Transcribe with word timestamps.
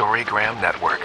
Storygram 0.00 0.58
Network. 0.62 0.98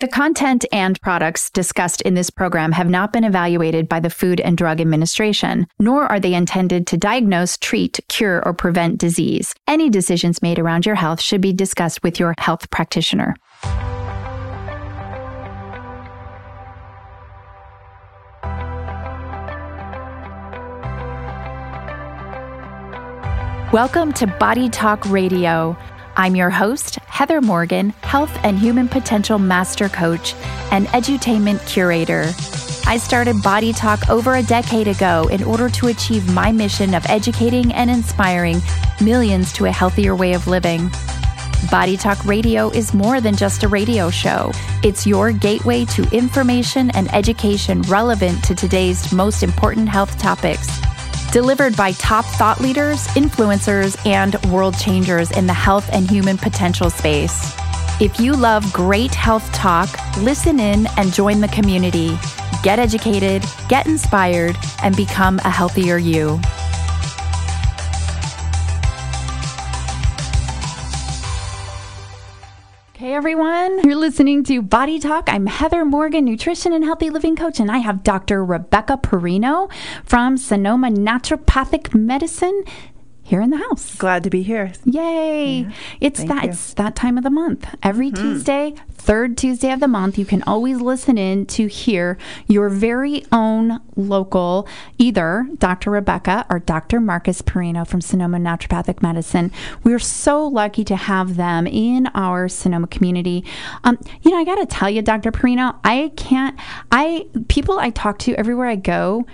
The 0.00 0.08
content 0.08 0.64
and 0.72 0.98
products 1.02 1.50
discussed 1.50 2.00
in 2.00 2.14
this 2.14 2.30
program 2.30 2.72
have 2.72 2.88
not 2.88 3.12
been 3.12 3.22
evaluated 3.22 3.86
by 3.86 4.00
the 4.00 4.08
Food 4.08 4.40
and 4.40 4.56
Drug 4.56 4.80
Administration, 4.80 5.66
nor 5.78 6.06
are 6.06 6.18
they 6.18 6.32
intended 6.32 6.86
to 6.86 6.96
diagnose, 6.96 7.58
treat, 7.58 8.00
cure, 8.08 8.42
or 8.46 8.54
prevent 8.54 8.96
disease. 8.96 9.54
Any 9.68 9.90
decisions 9.90 10.40
made 10.40 10.58
around 10.58 10.86
your 10.86 10.94
health 10.94 11.20
should 11.20 11.42
be 11.42 11.52
discussed 11.52 12.02
with 12.02 12.18
your 12.18 12.34
health 12.38 12.70
practitioner. 12.70 13.36
Welcome 23.74 24.12
to 24.12 24.28
Body 24.28 24.68
Talk 24.68 25.04
Radio. 25.06 25.76
I'm 26.16 26.36
your 26.36 26.48
host, 26.48 26.94
Heather 27.06 27.40
Morgan, 27.40 27.90
Health 28.02 28.30
and 28.44 28.56
Human 28.56 28.86
Potential 28.86 29.36
Master 29.36 29.88
Coach 29.88 30.36
and 30.70 30.86
Edutainment 30.86 31.66
Curator. 31.66 32.32
I 32.88 32.98
started 32.98 33.42
Body 33.42 33.72
Talk 33.72 34.08
over 34.08 34.36
a 34.36 34.44
decade 34.44 34.86
ago 34.86 35.26
in 35.26 35.42
order 35.42 35.68
to 35.70 35.88
achieve 35.88 36.32
my 36.32 36.52
mission 36.52 36.94
of 36.94 37.04
educating 37.06 37.72
and 37.72 37.90
inspiring 37.90 38.60
millions 39.00 39.52
to 39.54 39.64
a 39.64 39.72
healthier 39.72 40.14
way 40.14 40.34
of 40.34 40.46
living. 40.46 40.88
Body 41.68 41.96
Talk 41.96 42.24
Radio 42.24 42.70
is 42.70 42.94
more 42.94 43.20
than 43.20 43.34
just 43.34 43.64
a 43.64 43.68
radio 43.68 44.08
show. 44.08 44.52
It's 44.84 45.04
your 45.04 45.32
gateway 45.32 45.84
to 45.86 46.08
information 46.16 46.92
and 46.92 47.12
education 47.12 47.82
relevant 47.82 48.44
to 48.44 48.54
today's 48.54 49.12
most 49.12 49.42
important 49.42 49.88
health 49.88 50.16
topics 50.16 50.68
delivered 51.34 51.76
by 51.76 51.90
top 51.94 52.24
thought 52.24 52.60
leaders, 52.60 53.08
influencers, 53.08 53.98
and 54.06 54.36
world 54.52 54.78
changers 54.78 55.32
in 55.32 55.48
the 55.48 55.52
health 55.52 55.90
and 55.92 56.08
human 56.08 56.38
potential 56.38 56.88
space. 56.88 57.52
If 58.00 58.20
you 58.20 58.34
love 58.34 58.72
great 58.72 59.12
health 59.12 59.50
talk, 59.52 59.88
listen 60.18 60.60
in 60.60 60.86
and 60.96 61.12
join 61.12 61.40
the 61.40 61.48
community. 61.48 62.16
Get 62.62 62.78
educated, 62.78 63.44
get 63.68 63.88
inspired, 63.88 64.56
and 64.80 64.96
become 64.96 65.40
a 65.40 65.50
healthier 65.50 65.98
you. 65.98 66.40
Everyone, 73.14 73.80
you're 73.84 73.94
listening 73.94 74.42
to 74.42 74.60
Body 74.60 74.98
Talk. 74.98 75.28
I'm 75.28 75.46
Heather 75.46 75.84
Morgan, 75.84 76.24
nutrition 76.24 76.72
and 76.72 76.84
healthy 76.84 77.10
living 77.10 77.36
coach, 77.36 77.60
and 77.60 77.70
I 77.70 77.78
have 77.78 78.02
Dr. 78.02 78.44
Rebecca 78.44 78.96
Perino 78.96 79.70
from 80.04 80.36
Sonoma 80.36 80.88
Naturopathic 80.88 81.94
Medicine 81.94 82.64
here 83.24 83.40
in 83.40 83.48
the 83.48 83.56
house. 83.56 83.96
Glad 83.96 84.22
to 84.24 84.30
be 84.30 84.42
here. 84.42 84.72
Yay! 84.84 85.60
Yeah, 85.60 85.70
it's 85.98 86.22
that 86.24 86.44
you. 86.44 86.50
it's 86.50 86.74
that 86.74 86.94
time 86.94 87.16
of 87.16 87.24
the 87.24 87.30
month. 87.30 87.66
Every 87.82 88.10
mm-hmm. 88.10 88.22
Tuesday, 88.22 88.74
third 88.92 89.38
Tuesday 89.38 89.72
of 89.72 89.80
the 89.80 89.88
month, 89.88 90.18
you 90.18 90.26
can 90.26 90.42
always 90.42 90.80
listen 90.80 91.16
in 91.16 91.46
to 91.46 91.66
hear 91.66 92.18
your 92.46 92.68
very 92.68 93.24
own 93.32 93.80
local 93.96 94.68
either 94.98 95.48
Dr. 95.56 95.90
Rebecca 95.90 96.44
or 96.50 96.58
Dr. 96.58 97.00
Marcus 97.00 97.40
Perino 97.40 97.86
from 97.86 98.02
Sonoma 98.02 98.36
Naturopathic 98.36 99.00
Medicine. 99.00 99.50
We're 99.82 99.98
so 99.98 100.46
lucky 100.46 100.84
to 100.84 100.96
have 100.96 101.36
them 101.36 101.66
in 101.66 102.08
our 102.08 102.46
Sonoma 102.46 102.88
community. 102.88 103.42
Um, 103.84 103.98
you 104.20 104.30
know, 104.30 104.36
I 104.36 104.44
got 104.44 104.56
to 104.56 104.66
tell 104.66 104.90
you, 104.90 105.00
Dr. 105.00 105.32
Perino, 105.32 105.76
I 105.82 106.12
can't. 106.16 106.60
I 106.92 107.26
people 107.48 107.78
I 107.78 107.88
talk 107.88 108.18
to 108.20 108.34
everywhere 108.34 108.68
I 108.68 108.76
go 108.76 109.26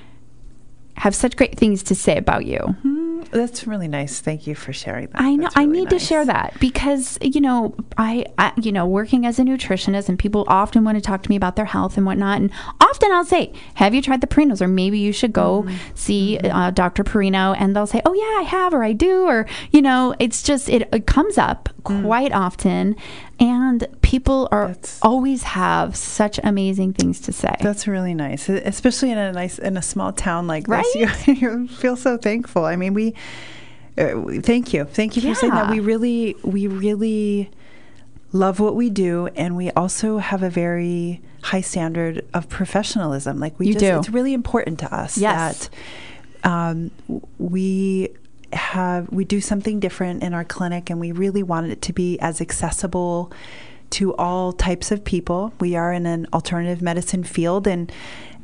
have 0.98 1.14
such 1.14 1.34
great 1.34 1.58
things 1.58 1.82
to 1.82 1.94
say 1.96 2.16
about 2.16 2.46
you. 2.46 2.58
Mm-hmm 2.58 2.99
that's 3.30 3.66
really 3.66 3.88
nice. 3.88 4.20
Thank 4.20 4.46
you 4.46 4.54
for 4.54 4.72
sharing 4.72 5.08
that. 5.08 5.20
I 5.20 5.34
know. 5.34 5.48
Really 5.48 5.52
I 5.56 5.64
need 5.66 5.90
nice. 5.90 6.00
to 6.02 6.06
share 6.06 6.24
that 6.24 6.58
because 6.60 7.18
you 7.22 7.40
know 7.40 7.74
I, 7.96 8.26
I, 8.38 8.52
you 8.60 8.72
know, 8.72 8.86
working 8.86 9.26
as 9.26 9.38
a 9.38 9.42
nutritionist, 9.42 10.08
and 10.08 10.18
people 10.18 10.44
often 10.48 10.84
want 10.84 10.96
to 10.96 11.00
talk 11.00 11.22
to 11.22 11.30
me 11.30 11.36
about 11.36 11.56
their 11.56 11.64
health 11.64 11.96
and 11.96 12.06
whatnot. 12.06 12.40
And 12.40 12.50
often 12.80 13.12
I'll 13.12 13.24
say, 13.24 13.52
"Have 13.74 13.94
you 13.94 14.02
tried 14.02 14.20
the 14.20 14.26
Perinos?" 14.26 14.60
Or 14.60 14.68
maybe 14.68 14.98
you 14.98 15.12
should 15.12 15.32
go 15.32 15.62
mm-hmm. 15.62 15.76
see 15.94 16.38
mm-hmm. 16.42 16.56
uh, 16.56 16.70
Dr. 16.70 17.04
Perino, 17.04 17.56
and 17.58 17.74
they'll 17.74 17.86
say, 17.86 18.02
"Oh 18.04 18.14
yeah, 18.14 18.40
I 18.40 18.42
have," 18.42 18.74
or 18.74 18.84
"I 18.84 18.92
do," 18.92 19.26
or 19.26 19.46
you 19.70 19.82
know, 19.82 20.14
it's 20.18 20.42
just 20.42 20.68
it, 20.68 20.88
it 20.92 21.06
comes 21.06 21.38
up 21.38 21.68
mm. 21.82 22.02
quite 22.02 22.32
often 22.32 22.96
and 23.40 23.88
people 24.02 24.48
are 24.52 24.68
that's, 24.68 25.00
always 25.02 25.42
have 25.42 25.96
such 25.96 26.38
amazing 26.44 26.92
things 26.92 27.20
to 27.22 27.32
say. 27.32 27.56
That's 27.60 27.88
really 27.88 28.14
nice, 28.14 28.48
especially 28.48 29.10
in 29.10 29.18
a 29.18 29.32
nice 29.32 29.58
in 29.58 29.78
a 29.78 29.82
small 29.82 30.12
town 30.12 30.46
like 30.46 30.68
right? 30.68 30.84
this. 30.94 31.26
You, 31.26 31.36
you 31.36 31.68
feel 31.68 31.96
so 31.96 32.18
thankful. 32.18 32.66
I 32.66 32.76
mean, 32.76 32.92
we 32.92 33.14
uh, 33.96 34.40
thank 34.42 34.72
you, 34.72 34.84
thank 34.84 35.16
you 35.16 35.22
yeah. 35.22 35.32
for 35.32 35.40
saying 35.40 35.54
that. 35.54 35.70
We 35.70 35.80
really, 35.80 36.36
we 36.42 36.66
really 36.66 37.50
love 38.32 38.60
what 38.60 38.76
we 38.76 38.90
do, 38.90 39.28
and 39.28 39.56
we 39.56 39.70
also 39.72 40.18
have 40.18 40.42
a 40.42 40.50
very 40.50 41.22
high 41.42 41.60
standard 41.62 42.24
of 42.34 42.48
professionalism. 42.48 43.38
Like 43.38 43.58
we 43.58 43.68
you 43.68 43.72
just, 43.72 43.84
do. 43.84 43.98
it's 43.98 44.10
really 44.10 44.34
important 44.34 44.78
to 44.80 44.94
us 44.94 45.16
yes. 45.16 45.68
that 46.42 46.50
um, 46.50 46.90
we 47.38 48.08
have 48.52 49.08
we 49.10 49.24
do 49.24 49.40
something 49.40 49.80
different 49.80 50.22
in 50.22 50.34
our 50.34 50.44
clinic 50.44 50.90
and 50.90 51.00
we 51.00 51.12
really 51.12 51.42
wanted 51.42 51.70
it 51.70 51.82
to 51.82 51.92
be 51.92 52.18
as 52.20 52.40
accessible 52.40 53.32
to 53.90 54.14
all 54.14 54.52
types 54.52 54.90
of 54.90 55.04
people. 55.04 55.52
We 55.60 55.74
are 55.76 55.92
in 55.92 56.06
an 56.06 56.26
alternative 56.32 56.80
medicine 56.80 57.24
field 57.24 57.66
and 57.66 57.92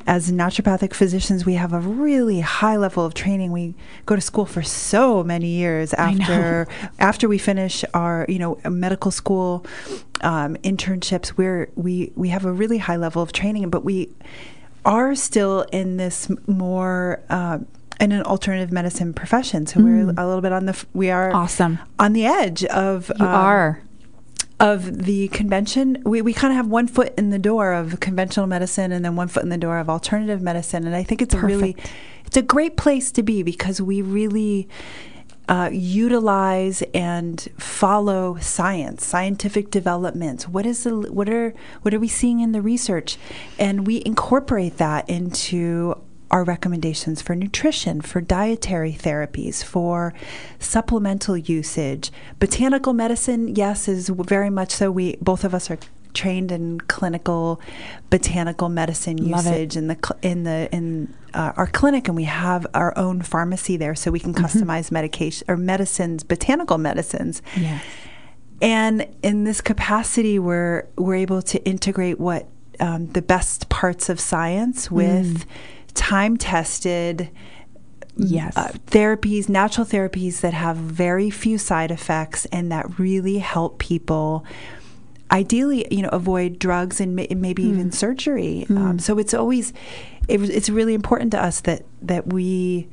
as 0.07 0.31
naturopathic 0.31 0.93
physicians, 0.93 1.45
we 1.45 1.55
have 1.55 1.73
a 1.73 1.81
really 1.81 2.39
high 2.39 2.77
level 2.77 3.03
of 3.03 3.13
training. 3.13 3.51
We 3.51 3.75
go 4.05 4.15
to 4.15 4.21
school 4.21 4.45
for 4.45 4.63
so 4.63 5.21
many 5.21 5.47
years 5.49 5.93
after 5.93 6.65
after 6.97 7.27
we 7.27 7.37
finish 7.37 7.83
our 7.93 8.25
you 8.29 8.39
know 8.39 8.57
medical 8.69 9.11
school 9.11 9.65
um, 10.21 10.55
internships. 10.57 11.33
We're 11.35 11.69
we 11.75 12.13
we 12.15 12.29
have 12.29 12.45
a 12.45 12.53
really 12.53 12.77
high 12.77 12.95
level 12.95 13.21
of 13.21 13.33
training, 13.33 13.69
but 13.69 13.83
we 13.83 14.09
are 14.85 15.13
still 15.13 15.63
in 15.73 15.97
this 15.97 16.31
more 16.47 17.21
uh, 17.29 17.59
in 17.99 18.11
an 18.11 18.23
alternative 18.23 18.71
medicine 18.71 19.13
profession. 19.13 19.65
So 19.65 19.79
mm. 19.79 19.83
we're 19.83 20.13
a 20.17 20.27
little 20.27 20.41
bit 20.41 20.51
on 20.51 20.65
the 20.65 20.85
we 20.93 21.09
are 21.09 21.33
awesome 21.33 21.79
on 21.99 22.13
the 22.13 22.25
edge 22.25 22.63
of 22.65 23.11
you 23.17 23.25
um, 23.25 23.33
are 23.33 23.83
of 24.59 25.03
the 25.05 25.27
convention. 25.29 26.01
We 26.03 26.21
we 26.21 26.33
kind 26.33 26.51
of 26.51 26.57
have 26.57 26.67
one 26.67 26.87
foot 26.87 27.13
in 27.17 27.29
the 27.29 27.39
door 27.39 27.73
of 27.73 27.99
conventional 27.99 28.47
medicine 28.47 28.91
and 28.91 29.03
then 29.03 29.15
one 29.15 29.27
foot 29.27 29.43
in 29.43 29.49
the 29.49 29.57
door 29.57 29.77
of 29.77 29.89
alternative 29.89 30.41
medicine. 30.41 30.85
And 30.85 30.95
I 30.95 31.03
think 31.03 31.21
it's 31.21 31.35
Perfect. 31.35 31.51
a 31.51 31.55
really 31.55 31.77
it's 32.25 32.37
a 32.37 32.41
great 32.41 32.77
place 32.77 33.11
to 33.11 33.23
be 33.23 33.43
because 33.43 33.81
we 33.81 34.01
really 34.01 34.67
uh, 35.47 35.69
utilize 35.71 36.81
and 36.93 37.47
follow 37.57 38.37
science, 38.41 39.05
scientific 39.05 39.71
developments. 39.71 40.47
What 40.47 40.65
is 40.65 40.83
the 40.83 40.95
what 40.95 41.29
are 41.29 41.53
what 41.83 41.93
are 41.93 41.99
we 41.99 42.07
seeing 42.07 42.39
in 42.41 42.51
the 42.51 42.61
research, 42.61 43.17
and 43.57 43.87
we 43.87 44.01
incorporate 44.05 44.77
that 44.77 45.09
into 45.09 46.01
our 46.31 46.43
recommendations 46.43 47.21
for 47.21 47.35
nutrition, 47.35 48.01
for 48.01 48.21
dietary 48.21 48.93
therapies, 48.93 49.63
for 49.63 50.13
supplemental 50.59 51.37
usage. 51.37 52.11
Botanical 52.39 52.93
medicine, 52.93 53.55
yes, 53.55 53.87
is 53.87 54.09
very 54.09 54.49
much 54.49 54.71
so. 54.71 54.91
We 54.91 55.17
both 55.21 55.43
of 55.43 55.53
us 55.53 55.71
are 55.71 55.79
trained 56.13 56.51
in 56.51 56.79
clinical 56.81 57.61
botanical 58.09 58.69
medicine 58.69 59.17
Love 59.17 59.45
usage 59.45 59.75
it. 59.75 59.79
in 59.79 59.87
the 59.87 59.95
cl- 59.95 60.19
in 60.21 60.43
the 60.43 60.67
in 60.71 61.13
uh, 61.33 61.53
our 61.55 61.67
clinic, 61.67 62.07
and 62.07 62.17
we 62.17 62.25
have 62.25 62.65
our 62.73 62.97
own 62.97 63.21
pharmacy 63.21 63.77
there, 63.77 63.95
so 63.95 64.11
we 64.11 64.19
can 64.19 64.33
mm-hmm. 64.33 64.45
customize 64.45 64.91
medication 64.91 65.45
or 65.47 65.55
medicines, 65.55 66.23
botanical 66.23 66.77
medicines. 66.77 67.41
Yes. 67.55 67.83
And 68.61 69.07
in 69.21 69.43
this 69.43 69.61
capacity, 69.61 70.39
we're 70.39 70.87
we're 70.97 71.15
able 71.15 71.41
to 71.43 71.63
integrate 71.63 72.19
what 72.19 72.47
um, 72.79 73.07
the 73.07 73.21
best 73.21 73.69
parts 73.69 74.09
of 74.09 74.19
science 74.19 74.91
with. 74.91 75.45
Mm 75.45 75.49
time 75.97 76.37
tested 76.37 77.29
yes 78.15 78.55
uh, 78.55 78.71
therapies 78.87 79.49
natural 79.49 79.85
therapies 79.85 80.41
that 80.41 80.53
have 80.53 80.77
very 80.77 81.29
few 81.29 81.57
side 81.57 81.91
effects 81.91 82.45
and 82.45 82.71
that 82.71 82.99
really 82.99 83.39
help 83.39 83.77
people 83.79 84.45
ideally 85.31 85.85
you 85.91 86.01
know 86.01 86.09
avoid 86.09 86.57
drugs 86.57 87.01
and, 87.01 87.15
maybe 87.15 87.63
mm. 87.63 87.69
even 87.69 87.91
surgery 87.91 88.65
mm. 88.69 88.77
um, 88.77 88.99
so 88.99 89.17
it's 89.19 89.33
always 89.33 89.73
it, 90.27 90.41
it's 90.49 90.69
really 90.69 90.93
important 90.93 91.31
to 91.31 91.41
us 91.41 91.61
that 91.61 91.83
that 92.01 92.27
we 92.27 92.87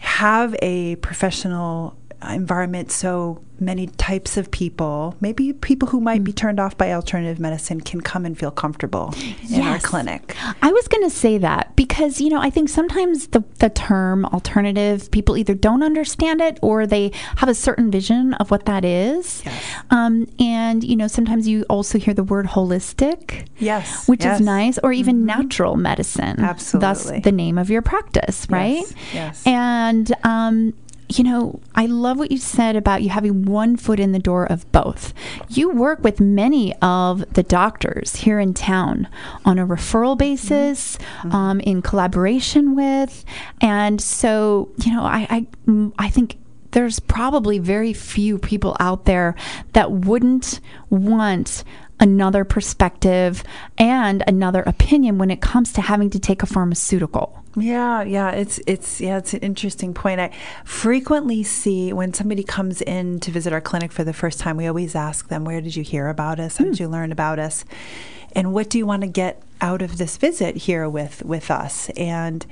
have 0.00 0.54
a 0.60 0.96
professional 0.96 1.96
environment 2.22 2.90
so 2.90 3.42
many 3.60 3.86
types 3.86 4.36
of 4.36 4.50
people, 4.50 5.16
maybe 5.20 5.52
people 5.52 5.88
who 5.88 6.00
might 6.00 6.20
mm. 6.20 6.24
be 6.24 6.32
turned 6.32 6.60
off 6.60 6.76
by 6.76 6.92
alternative 6.92 7.40
medicine, 7.40 7.80
can 7.80 8.00
come 8.00 8.24
and 8.24 8.38
feel 8.38 8.50
comfortable 8.50 9.12
yes. 9.16 9.52
in 9.52 9.62
our 9.62 9.78
clinic. 9.78 10.36
I 10.62 10.72
was 10.72 10.88
going 10.88 11.04
to 11.04 11.14
say 11.14 11.38
that 11.38 11.74
because, 11.98 12.20
you 12.20 12.30
know, 12.30 12.40
I 12.40 12.48
think 12.48 12.68
sometimes 12.68 13.26
the, 13.28 13.42
the 13.58 13.70
term 13.70 14.24
alternative, 14.26 15.10
people 15.10 15.36
either 15.36 15.52
don't 15.52 15.82
understand 15.82 16.40
it 16.40 16.56
or 16.62 16.86
they 16.86 17.10
have 17.38 17.48
a 17.48 17.54
certain 17.54 17.90
vision 17.90 18.34
of 18.34 18.52
what 18.52 18.66
that 18.66 18.84
is. 18.84 19.42
Yes. 19.44 19.64
Um, 19.90 20.28
and, 20.38 20.84
you 20.84 20.94
know, 20.94 21.08
sometimes 21.08 21.48
you 21.48 21.64
also 21.68 21.98
hear 21.98 22.14
the 22.14 22.22
word 22.22 22.46
holistic. 22.46 23.48
Yes. 23.58 24.06
Which 24.06 24.22
yes. 24.22 24.38
is 24.38 24.46
nice, 24.46 24.78
or 24.84 24.92
even 24.92 25.16
mm-hmm. 25.16 25.26
natural 25.26 25.76
medicine. 25.76 26.38
Absolutely. 26.38 26.86
Thus 26.86 27.24
the 27.24 27.32
name 27.32 27.58
of 27.58 27.68
your 27.68 27.82
practice, 27.82 28.46
right? 28.48 28.76
Yes. 28.76 28.94
yes. 29.12 29.42
And, 29.44 30.12
um, 30.22 30.74
you 31.08 31.24
know, 31.24 31.60
I 31.74 31.86
love 31.86 32.18
what 32.18 32.30
you 32.30 32.38
said 32.38 32.76
about 32.76 33.02
you 33.02 33.08
having 33.08 33.44
one 33.46 33.76
foot 33.76 33.98
in 33.98 34.12
the 34.12 34.18
door 34.18 34.44
of 34.44 34.70
both. 34.72 35.14
You 35.48 35.70
work 35.70 36.04
with 36.04 36.20
many 36.20 36.74
of 36.82 37.32
the 37.32 37.42
doctors 37.42 38.16
here 38.16 38.38
in 38.38 38.52
town 38.52 39.08
on 39.44 39.58
a 39.58 39.66
referral 39.66 40.18
basis, 40.18 40.98
mm-hmm. 40.98 41.32
um, 41.32 41.60
in 41.60 41.82
collaboration 41.82 42.76
with, 42.76 43.24
and 43.60 44.00
so 44.00 44.70
you 44.84 44.92
know, 44.92 45.02
I 45.02 45.46
I, 45.66 45.90
I 45.98 46.10
think 46.10 46.36
there's 46.72 47.00
probably 47.00 47.58
very 47.58 47.92
few 47.92 48.38
people 48.38 48.76
out 48.78 49.06
there 49.06 49.34
that 49.72 49.90
wouldn't 49.90 50.60
want 50.90 51.64
another 52.00 52.44
perspective 52.44 53.42
and 53.76 54.22
another 54.26 54.62
opinion 54.62 55.18
when 55.18 55.30
it 55.30 55.40
comes 55.40 55.72
to 55.72 55.80
having 55.80 56.10
to 56.10 56.18
take 56.18 56.42
a 56.42 56.46
pharmaceutical. 56.46 57.42
Yeah, 57.60 58.02
yeah, 58.02 58.30
it's 58.30 58.60
it's 58.66 59.00
yeah, 59.00 59.18
it's 59.18 59.34
an 59.34 59.40
interesting 59.40 59.94
point. 59.94 60.20
I 60.20 60.30
frequently 60.64 61.42
see 61.42 61.92
when 61.92 62.14
somebody 62.14 62.42
comes 62.42 62.82
in 62.82 63.20
to 63.20 63.30
visit 63.30 63.52
our 63.52 63.60
clinic 63.60 63.92
for 63.92 64.04
the 64.04 64.12
first 64.12 64.40
time, 64.40 64.56
we 64.56 64.66
always 64.66 64.94
ask 64.94 65.28
them, 65.28 65.44
"Where 65.44 65.60
did 65.60 65.76
you 65.76 65.82
hear 65.82 66.08
about 66.08 66.40
us? 66.40 66.56
How 66.58 66.64
did 66.64 66.76
hmm. 66.78 66.82
you 66.82 66.88
learn 66.88 67.12
about 67.12 67.38
us? 67.38 67.64
And 68.32 68.52
what 68.52 68.68
do 68.68 68.78
you 68.78 68.86
want 68.86 69.02
to 69.02 69.08
get 69.08 69.42
out 69.60 69.82
of 69.82 69.98
this 69.98 70.16
visit 70.16 70.56
here 70.56 70.88
with 70.88 71.24
with 71.24 71.50
us?" 71.50 71.90
And 71.96 72.46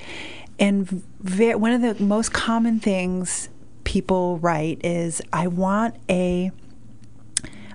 and 0.58 1.02
ve- 1.20 1.54
one 1.54 1.72
of 1.72 1.82
the 1.82 2.02
most 2.02 2.32
common 2.32 2.80
things 2.80 3.48
people 3.84 4.38
write 4.38 4.80
is, 4.84 5.22
"I 5.32 5.46
want 5.46 5.96
a 6.08 6.50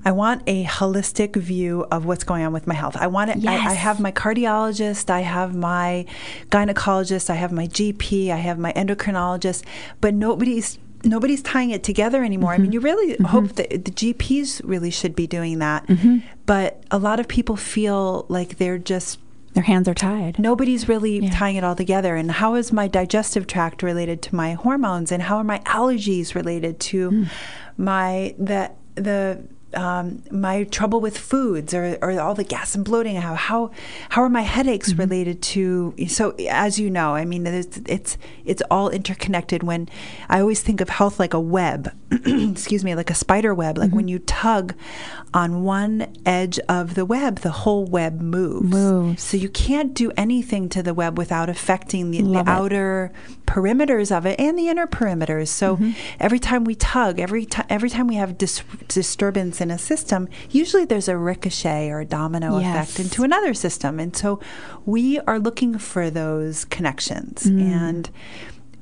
I 0.04 0.12
want 0.12 0.44
a 0.48 0.66
holistic 0.66 1.36
view 1.36 1.86
of 1.92 2.06
what's 2.06 2.24
going 2.24 2.44
on 2.44 2.54
with 2.54 2.68
my 2.68 2.74
health. 2.74 2.96
I 2.98 3.08
want 3.08 3.32
it. 3.32 3.38
Yes. 3.38 3.66
I, 3.66 3.72
I, 3.72 3.74
have 3.74 4.00
my 4.00 4.12
cardiologist, 4.12 5.10
I 5.10 5.22
have 5.22 5.56
my 5.56 6.06
gynecologist, 6.50 7.30
I 7.30 7.36
have 7.36 7.52
my 7.52 7.68
GP, 7.68 8.32
I 8.32 8.38
have 8.38 8.58
my 8.58 8.74
endocrinologist, 8.74 9.64
but 10.00 10.14
nobody's 10.14 10.80
nobody's 11.04 11.42
tying 11.42 11.72
it 11.72 11.84
together 11.84 12.24
anymore. 12.24 12.52
Mm-hmm. 12.52 12.62
I 12.62 12.64
mean, 12.64 12.68
mm-hmm. 12.68 12.74
you 12.74 12.80
really 12.80 13.14
mm-hmm. 13.14 13.26
hope 13.26 13.54
that 13.54 13.70
the 13.70 13.92
GPs 13.92 14.62
really 14.64 14.92
should 14.92 15.16
be 15.16 15.28
doing 15.28 15.60
that, 15.60 15.88
mm-hmm. 15.88 16.20
but 16.46 16.84
a 16.92 16.98
lot 16.98 17.20
of 17.20 17.28
people 17.28 17.56
feel 17.56 18.26
like 18.30 18.58
they're 18.58 18.78
just 18.78 19.20
their 19.54 19.64
hands 19.64 19.88
are 19.88 19.94
tied. 19.94 20.40
Nobody's 20.40 20.88
really 20.88 21.20
yeah. 21.20 21.30
tying 21.30 21.58
it 21.58 21.64
all 21.64 21.76
together. 21.76 22.16
And 22.16 22.32
how 22.32 22.56
is 22.56 22.72
my 22.72 22.88
digestive 22.88 23.48
tract 23.48 23.84
related 23.84 24.22
to 24.24 24.36
my 24.36 24.54
hormones, 24.54 25.12
and 25.12 25.24
how 25.24 25.38
are 25.38 25.44
my 25.44 25.60
allergies 25.60 26.36
related 26.36 26.80
to 26.80 27.12
mm. 27.12 27.30
my 27.78 28.34
the 28.38 28.72
the 28.96 29.44
um, 29.74 30.24
my 30.32 30.64
trouble 30.66 31.00
with 31.00 31.18
foods 31.18 31.74
or, 31.74 31.98
or 32.02 32.20
all 32.20 32.36
the 32.36 32.44
gas 32.44 32.76
and 32.76 32.84
bloating 32.84 33.18
I 33.18 33.22
have. 33.22 33.38
How 33.38 33.72
how 34.10 34.24
are 34.24 34.30
my 34.30 34.42
headaches 34.42 34.92
mm-hmm. 34.92 35.02
related 35.02 35.42
to? 35.44 35.96
So 36.08 36.32
as 36.50 36.80
you 36.80 36.90
know, 36.90 37.16
I 37.16 37.26
mean, 37.26 37.46
it's, 37.48 37.80
it's 37.86 38.18
it's 38.46 38.62
all 38.70 38.90
interconnected. 38.90 39.64
When 39.64 39.90
I 40.30 40.40
always 40.40 40.62
think 40.62 40.82
of 40.82 40.90
health 40.90 41.20
like 41.20 41.34
a 41.34 41.40
web, 41.40 41.96
excuse 42.12 42.84
me, 42.84 42.96
like 42.96 43.10
a 43.10 43.16
spider 43.16 43.54
web. 43.54 43.78
Like 43.78 43.90
mm-hmm. 43.90 43.96
when 43.96 44.08
you 44.08 44.20
tug 44.20 44.76
on 45.34 45.64
one 45.64 46.14
edge 46.26 46.60
of 46.68 46.96
the 46.96 47.06
web, 47.06 47.40
the 47.40 47.52
whole 47.52 47.86
web 47.86 48.20
moves. 48.20 48.70
Moves. 48.70 49.24
So 49.24 49.38
you 49.38 49.50
can't 49.50 49.94
do 49.94 50.12
anything 50.18 50.68
to 50.70 50.84
the 50.84 50.94
web 50.94 51.18
without 51.18 51.50
affecting 51.50 52.12
the, 52.12 52.22
the 52.22 52.44
outer 52.46 53.12
perimeters 53.46 54.16
of 54.16 54.26
it 54.26 54.40
and 54.40 54.58
the 54.58 54.70
inner 54.70 54.88
perimeters. 54.88 55.50
So 55.50 55.76
mm-hmm. 55.76 55.92
every 56.20 56.40
time 56.40 56.64
we 56.64 56.76
tug, 56.76 57.20
every 57.20 57.46
time 57.46 57.66
every 57.70 57.90
time 57.90 58.08
we 58.08 58.16
have 58.16 58.38
dis- 58.38 58.64
disturbance 58.88 59.61
in 59.62 59.72
a 59.72 59.78
system, 59.78 60.28
usually 60.50 60.86
there's 60.86 61.08
a 61.08 61.18
ricochet 61.18 61.90
or 61.90 62.02
a 62.02 62.06
domino 62.06 62.60
yes. 62.60 62.90
effect 62.90 63.00
into 63.00 63.24
another 63.24 63.54
system. 63.54 64.00
And 64.00 64.16
so 64.16 64.40
we 64.86 65.20
are 65.22 65.40
looking 65.40 65.78
for 65.78 66.10
those 66.10 66.66
connections 66.66 67.44
mm. 67.44 67.62
and 67.62 68.10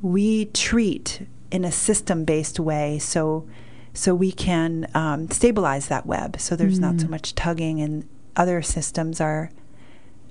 we 0.01 0.45
treat 0.45 1.27
in 1.51 1.65
a 1.65 1.71
system 1.71 2.25
based 2.25 2.59
way. 2.59 2.99
So 2.99 3.47
so 3.91 4.13
we 4.15 4.31
can 4.31 4.87
um, 4.93 5.29
stabilize 5.29 5.87
that 5.87 6.05
web 6.05 6.39
so 6.39 6.55
there's 6.55 6.77
mm. 6.77 6.83
not 6.83 6.99
so 7.01 7.07
mm. 7.07 7.09
much 7.09 7.33
tugging 7.33 7.81
and 7.81 8.07
other 8.35 8.61
systems 8.61 9.19
are 9.19 9.51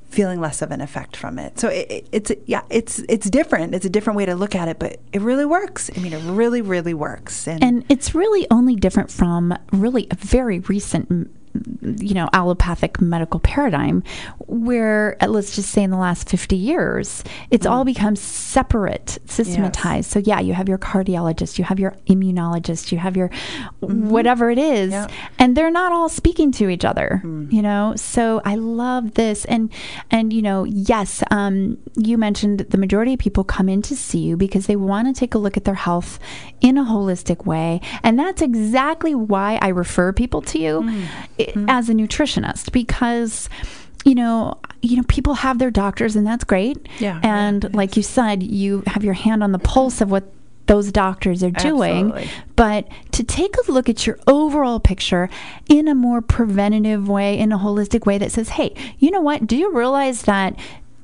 feeling 0.08 0.40
less 0.40 0.62
of 0.62 0.70
an 0.70 0.81
effect 0.81 1.16
from 1.16 1.38
it. 1.38 1.58
So 1.58 1.69
it, 1.69 1.90
it, 1.90 2.08
it's 2.12 2.32
yeah, 2.46 2.62
it's 2.70 3.00
it's 3.08 3.28
different. 3.28 3.75
It's 3.75 3.84
a 3.84 3.90
different 3.90 4.16
way 4.16 4.26
to 4.26 4.34
look 4.34 4.55
at 4.55 4.69
it, 4.69 4.78
but 4.78 4.99
it 5.12 5.20
really 5.20 5.44
works. 5.44 5.90
I 5.96 6.00
mean, 6.00 6.12
it 6.12 6.22
really 6.25 6.62
really 6.62 6.94
works. 6.94 7.46
And, 7.46 7.62
and 7.62 7.84
it's 7.88 8.14
really 8.14 8.46
only 8.50 8.75
different 8.76 9.10
from 9.10 9.56
really 9.72 10.08
a 10.10 10.16
very 10.16 10.60
recent 10.60 11.31
you 11.83 12.15
know 12.15 12.29
allopathic 12.33 13.00
medical 13.00 13.41
paradigm 13.41 14.03
where 14.47 15.17
let's 15.27 15.55
just 15.55 15.71
say 15.71 15.83
in 15.83 15.91
the 15.91 15.97
last 15.97 16.29
50 16.29 16.56
years 16.56 17.25
it's 17.50 17.67
mm. 17.67 17.71
all 17.71 17.85
become 17.85 18.17
separate 18.17 19.19
systematized 19.27 20.06
yes. 20.06 20.12
so 20.12 20.19
yeah 20.21 20.41
you 20.41 20.55
have 20.55 20.69
your 20.69 20.79
cardiologist 20.79 21.59
you 21.59 21.65
have 21.65 21.79
your 21.79 21.97
immunologist 22.06 22.93
you 22.93 22.99
have 22.99 23.17
your 23.17 23.29
mm-hmm. 23.29 24.09
whatever 24.09 24.50
it 24.50 24.59
is 24.59 24.93
yeah. 24.93 25.09
and 25.39 25.56
they're 25.56 25.71
not 25.71 25.93
all 25.93 26.09
speaking 26.09 26.53
to 26.53 26.69
each 26.69 26.85
other 26.85 27.21
mm. 27.25 27.50
you 27.53 27.62
know 27.62 27.95
so 27.97 28.41
i 28.45 28.55
love 28.55 29.15
this 29.15 29.45
and 29.47 29.73
and 30.11 30.33
you 30.33 30.43
know 30.43 30.65
yes 30.65 31.23
um, 31.31 31.79
you 31.97 32.19
mentioned 32.19 32.61
the 32.61 32.79
majority 32.79 33.15
of 33.15 33.19
people 33.19 33.45
come 33.45 33.69
in 33.69 33.83
to 33.83 33.97
see 33.97 34.19
you 34.19 34.37
because 34.37 34.67
they 34.67 34.77
want 34.77 35.06
to 35.06 35.19
take 35.19 35.35
a 35.35 35.39
look 35.39 35.56
at 35.56 35.65
their 35.65 35.75
health 35.75 36.19
in 36.61 36.77
a 36.77 36.85
holistic 36.85 37.47
way 37.47 37.81
and 38.03 38.19
that's 38.19 38.43
exactly 38.43 39.15
why 39.15 39.59
i 39.62 39.69
refer 39.69 40.12
people 40.12 40.43
to 40.43 40.59
you 40.59 40.81
mm 40.83 41.06
mm-hmm. 41.38 41.69
as 41.69 41.88
a 41.88 41.93
nutritionist 41.93 42.73
because 42.73 43.49
you 44.05 44.14
know 44.14 44.58
you 44.82 44.96
know 44.96 45.02
people 45.08 45.35
have 45.35 45.58
their 45.58 45.70
doctors 45.70 46.17
and 46.17 46.26
that's 46.26 46.44
great 46.44 46.88
yeah 46.99 47.20
and 47.23 47.64
yeah, 47.64 47.70
like 47.73 47.96
you 47.96 48.02
said 48.02 48.43
you 48.43 48.82
have 48.87 49.05
your 49.05 49.14
hand 49.14 49.43
on 49.43 49.52
the 49.52 49.58
pulse 49.58 50.00
of 50.00 50.11
what 50.11 50.32
those 50.67 50.93
doctors 50.93 51.43
are 51.43 51.50
doing 51.50 52.12
Absolutely. 52.12 52.31
but 52.55 52.88
to 53.12 53.25
take 53.25 53.55
a 53.56 53.73
look 53.73 53.88
at 53.88 54.06
your 54.06 54.19
overall 54.26 54.79
picture 54.79 55.31
in 55.67 55.88
a 55.88 55.94
more 55.94 56.20
preventative 56.20 57.08
way 57.08 57.38
in 57.38 57.52
a 57.52 57.58
holistic 57.58 58.05
way 58.05 58.19
that 58.19 58.31
says 58.31 58.50
hey 58.50 58.75
you 58.99 59.11
know 59.11 59.20
what 59.20 59.46
do 59.46 59.56
you 59.56 59.73
realize 59.73 60.23
that 60.23 60.55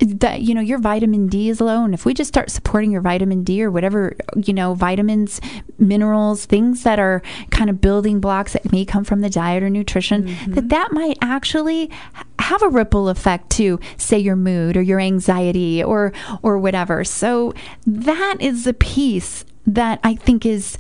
that 0.01 0.43
you 0.43 0.55
know 0.55 0.61
your 0.61 0.79
vitamin 0.79 1.29
D 1.29 1.49
is 1.49 1.61
low 1.61 1.85
and 1.85 1.95
if 1.95 2.05
we 2.05 2.15
just 2.15 2.29
start 2.29 2.51
supporting 2.51 2.91
your 2.91 3.01
vitamin 3.01 3.45
D 3.45 3.63
or 3.63 3.71
whatever 3.71 4.17
you 4.37 4.53
know 4.53 4.75
vitamins 4.75 5.41
minerals 5.79 6.47
things 6.47 6.83
that 6.83 6.99
are 6.99 7.23
kind 7.51 7.71
of 7.71 7.81
building 7.81 8.21
blocks 8.21 8.55
that 8.55 8.73
may 8.73 8.85
come 8.85 9.05
from 9.05 9.21
the 9.21 9.31
diet 9.31 9.63
or 9.63 9.71
nutrition 9.71 10.25
mm-hmm. 10.25 10.55
that 10.55 10.69
that 10.69 10.93
might 10.93 11.17
actually 11.23 11.91
have 12.41 12.63
a 12.63 12.69
ripple 12.69 13.09
effect 13.09 13.51
to 13.51 13.79
say 13.97 14.19
your 14.19 14.37
mood 14.37 14.77
or 14.77 14.83
your 14.83 14.99
anxiety 15.01 15.83
or 15.83 16.13
or 16.43 16.59
whatever 16.59 17.05
so 17.05 17.55
that 17.87 18.37
is 18.41 18.65
the 18.65 18.75
piece 18.75 19.45
that 19.67 20.01
I 20.03 20.15
think 20.15 20.45
is 20.45 20.77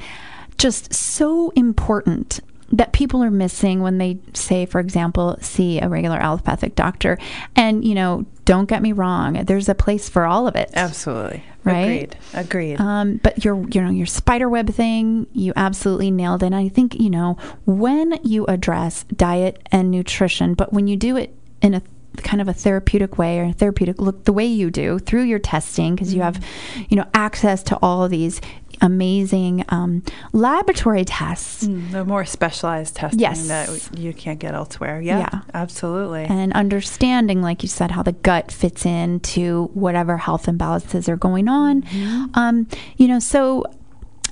just 0.58 0.92
so 0.92 1.50
important 1.50 2.40
that 2.74 2.92
people 2.92 3.22
are 3.22 3.30
missing 3.30 3.82
when 3.82 3.98
they 3.98 4.18
say, 4.34 4.66
for 4.66 4.80
example, 4.80 5.36
see 5.40 5.80
a 5.80 5.88
regular 5.88 6.18
allopathic 6.18 6.74
doctor. 6.74 7.16
And, 7.54 7.84
you 7.84 7.94
know, 7.94 8.26
don't 8.44 8.68
get 8.68 8.82
me 8.82 8.92
wrong, 8.92 9.44
there's 9.44 9.68
a 9.68 9.74
place 9.74 10.08
for 10.08 10.26
all 10.26 10.48
of 10.48 10.56
it. 10.56 10.70
Absolutely. 10.74 11.44
Right. 11.62 11.84
Agreed. 11.84 12.16
Agreed. 12.34 12.80
Um, 12.80 13.20
but 13.22 13.44
your, 13.44 13.56
you 13.70 13.80
know, 13.80 13.90
your 13.90 14.06
spider 14.06 14.48
web 14.48 14.68
thing, 14.70 15.28
you 15.32 15.52
absolutely 15.56 16.10
nailed 16.10 16.42
it. 16.42 16.46
And 16.46 16.54
I 16.54 16.68
think, 16.68 17.00
you 17.00 17.10
know, 17.10 17.38
when 17.64 18.18
you 18.24 18.44
address 18.46 19.04
diet 19.04 19.62
and 19.70 19.90
nutrition, 19.90 20.54
but 20.54 20.72
when 20.72 20.88
you 20.88 20.96
do 20.96 21.16
it 21.16 21.34
in 21.62 21.74
a 21.74 21.82
kind 22.18 22.40
of 22.40 22.48
a 22.48 22.52
therapeutic 22.52 23.18
way 23.18 23.38
or 23.40 23.52
therapeutic 23.52 24.00
look 24.00 24.24
the 24.24 24.32
way 24.32 24.46
you 24.46 24.70
do 24.70 24.98
through 25.00 25.22
your 25.22 25.40
testing 25.40 25.94
because 25.94 26.10
mm-hmm. 26.10 26.18
you 26.18 26.22
have 26.22 26.44
you 26.88 26.96
know 26.96 27.06
access 27.12 27.62
to 27.62 27.76
all 27.82 28.04
of 28.04 28.10
these 28.10 28.40
amazing 28.80 29.64
um, 29.68 30.02
laboratory 30.32 31.04
tests. 31.04 31.64
Mm, 31.64 31.92
the 31.92 32.04
more 32.04 32.24
specialized 32.24 32.96
testing 32.96 33.20
yes. 33.20 33.48
that 33.48 33.98
you 33.98 34.12
can't 34.12 34.38
get 34.38 34.54
elsewhere. 34.54 35.00
Yeah, 35.00 35.18
yeah, 35.20 35.40
absolutely. 35.52 36.24
And 36.24 36.52
understanding, 36.52 37.42
like 37.42 37.62
you 37.62 37.68
said, 37.68 37.90
how 37.90 38.02
the 38.02 38.12
gut 38.12 38.50
fits 38.50 38.86
into 38.86 39.66
whatever 39.74 40.16
health 40.16 40.46
imbalances 40.46 41.08
are 41.08 41.16
going 41.16 41.48
on. 41.48 41.82
Mm-hmm. 41.82 42.24
Um, 42.34 42.68
you 42.96 43.08
know, 43.08 43.18
so 43.18 43.64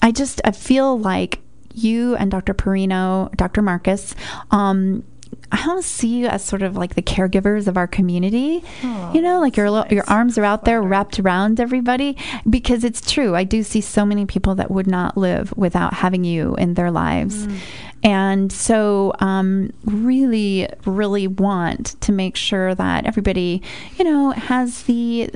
I 0.01 0.13
just 0.13 0.41
I 0.45 0.51
feel 0.51 0.99
like 0.99 1.41
you 1.75 2.17
and 2.17 2.31
Dr. 2.31 2.55
Perino, 2.55 3.35
Dr. 3.37 3.63
Marcus, 3.63 4.15
um, 4.51 5.05
I 5.51 5.69
almost 5.69 5.91
see 5.91 6.09
you 6.09 6.27
as 6.27 6.45
sort 6.45 6.63
of 6.63 6.77
like 6.77 6.95
the 6.95 7.03
caregivers 7.03 7.67
of 7.67 7.77
our 7.77 7.87
community. 7.87 8.63
Oh, 8.83 9.11
you 9.15 9.21
know, 9.21 9.41
like 9.41 9.57
your 9.57 9.71
nice. 9.71 9.91
your 9.91 10.05
arms 10.09 10.39
are 10.39 10.45
out 10.45 10.65
there 10.65 10.83
wrapped 10.83 11.19
around 11.19 11.61
everybody 11.61 12.17
because 12.49 12.85
it's 12.85 13.01
true. 13.01 13.35
I 13.35 13.45
do 13.45 13.63
see 13.63 13.81
so 13.81 14.05
many 14.05 14.27
people 14.27 14.55
that 14.57 14.71
would 14.71 14.87
not 14.87 15.17
live 15.17 15.53
without 15.57 15.95
having 15.95 16.25
you 16.25 16.55
in 16.57 16.75
their 16.75 16.91
lives. 16.91 17.47
Mm. 17.47 17.59
And 18.03 18.53
so, 18.53 19.13
um, 19.21 19.73
really, 19.85 20.69
really 20.85 21.29
want 21.29 22.01
to 22.01 22.13
make 22.13 22.37
sure 22.37 22.75
that 22.75 23.07
everybody, 23.07 23.63
you 23.97 24.05
know, 24.05 24.31
has 24.33 24.85
the 24.85 25.31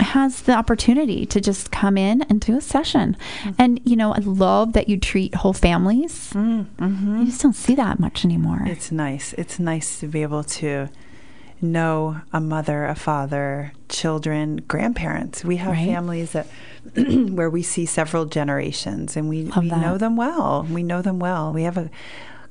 has 0.00 0.42
the 0.42 0.52
opportunity 0.52 1.26
to 1.26 1.40
just 1.40 1.70
come 1.70 1.98
in 1.98 2.22
and 2.22 2.40
do 2.40 2.56
a 2.56 2.60
session. 2.60 3.16
Mm-hmm. 3.42 3.50
And 3.58 3.80
you 3.84 3.96
know, 3.96 4.14
I 4.14 4.18
love 4.18 4.72
that 4.72 4.88
you 4.88 4.98
treat 4.98 5.34
whole 5.34 5.52
families. 5.52 6.32
Mm-hmm. 6.32 7.20
You 7.20 7.26
just 7.26 7.42
don't 7.42 7.54
see 7.54 7.74
that 7.74 7.98
much 8.00 8.24
anymore. 8.24 8.62
It's 8.64 8.90
nice. 8.90 9.34
It's 9.34 9.58
nice 9.58 10.00
to 10.00 10.06
be 10.06 10.22
able 10.22 10.44
to 10.44 10.88
know 11.62 12.20
a 12.32 12.40
mother, 12.40 12.84
a 12.86 12.94
father, 12.94 13.72
children, 13.88 14.56
grandparents. 14.68 15.44
We 15.44 15.56
have 15.56 15.72
Right. 15.72 15.86
families 15.86 16.32
that 16.32 16.46
where 16.96 17.50
we 17.50 17.62
see 17.62 17.86
several 17.86 18.24
generations 18.24 19.16
and 19.16 19.28
we, 19.28 19.44
we 19.44 19.68
know 19.68 19.98
them 19.98 20.16
well. 20.16 20.66
We 20.70 20.82
know 20.82 21.02
them 21.02 21.18
well. 21.18 21.52
We 21.52 21.62
have 21.64 21.76
a 21.76 21.90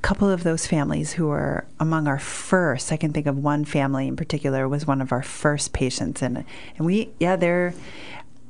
couple 0.01 0.29
of 0.29 0.43
those 0.43 0.65
families 0.65 1.13
who 1.13 1.29
are 1.29 1.65
among 1.79 2.07
our 2.07 2.19
first. 2.19 2.91
I 2.91 2.97
can 2.97 3.11
think 3.11 3.25
of 3.27 3.37
one 3.37 3.65
family 3.65 4.07
in 4.07 4.15
particular 4.15 4.67
was 4.67 4.87
one 4.87 5.01
of 5.01 5.11
our 5.11 5.23
first 5.23 5.73
patients 5.73 6.21
and 6.21 6.45
and 6.77 6.85
we 6.85 7.09
yeah, 7.19 7.35
they're 7.35 7.73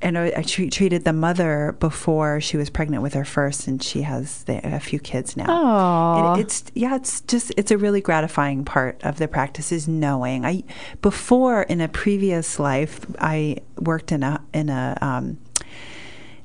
and 0.01 0.17
I, 0.17 0.31
I 0.37 0.41
treat, 0.43 0.71
treated 0.71 1.03
the 1.03 1.13
mother 1.13 1.75
before 1.79 2.39
she 2.39 2.55
was 2.57 2.69
pregnant 2.69 3.03
with 3.03 3.13
her 3.13 3.25
first, 3.25 3.67
and 3.67 3.81
she 3.83 4.03
has 4.03 4.43
the, 4.45 4.59
a 4.75 4.79
few 4.79 4.99
kids 4.99 5.35
now. 5.35 5.45
And 6.33 6.41
it's 6.41 6.63
yeah, 6.73 6.95
it's 6.95 7.21
just 7.21 7.51
it's 7.57 7.71
a 7.71 7.77
really 7.77 8.01
gratifying 8.01 8.63
part 8.65 9.01
of 9.03 9.17
the 9.17 9.27
practice 9.27 9.71
is 9.71 9.87
knowing. 9.87 10.45
I 10.45 10.63
before 11.01 11.63
in 11.63 11.81
a 11.81 11.87
previous 11.87 12.59
life, 12.59 13.05
I 13.19 13.57
worked 13.77 14.11
in 14.11 14.23
a 14.23 14.41
in 14.53 14.69
a 14.69 14.97
um, 15.01 15.37